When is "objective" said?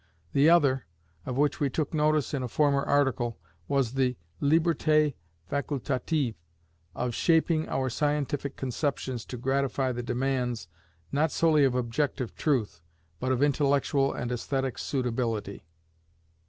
11.75-12.33